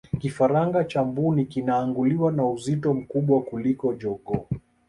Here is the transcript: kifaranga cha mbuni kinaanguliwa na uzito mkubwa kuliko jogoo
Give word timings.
kifaranga 0.19 0.83
cha 0.83 1.03
mbuni 1.03 1.45
kinaanguliwa 1.45 2.31
na 2.31 2.45
uzito 2.45 2.93
mkubwa 2.93 3.41
kuliko 3.41 3.93
jogoo 3.93 4.45